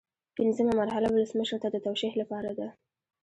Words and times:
پنځمه 0.37 0.71
مرحله 0.81 1.07
ولسمشر 1.11 1.57
ته 1.63 1.67
د 1.71 1.77
توشیح 1.87 2.13
لپاره 2.21 2.51
ده. 2.59 2.67